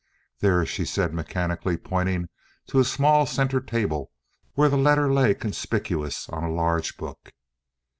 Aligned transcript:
"There," 0.39 0.65
she 0.65 0.83
said, 0.83 1.13
mechanically 1.13 1.77
pointing 1.77 2.29
to 2.69 2.79
a 2.79 2.83
small 2.83 3.27
center 3.27 3.61
table 3.61 4.09
where 4.55 4.67
the 4.67 4.75
letter 4.75 5.13
lay 5.13 5.35
conspicuous 5.35 6.27
on 6.27 6.43
a 6.43 6.51
large 6.51 6.97
book. 6.97 7.31